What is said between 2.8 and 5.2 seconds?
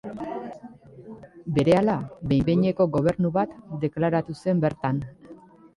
gobernu bat deklaratu zen bertan.